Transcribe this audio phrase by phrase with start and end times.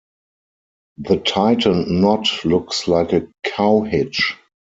[0.97, 4.35] The tightened knot looks like a cow hitch.